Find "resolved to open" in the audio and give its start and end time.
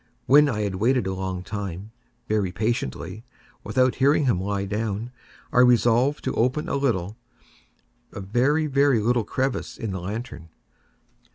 5.59-6.67